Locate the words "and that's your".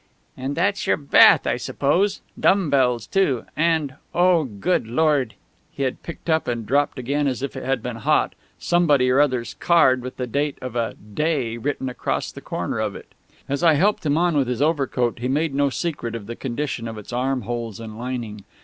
0.35-0.97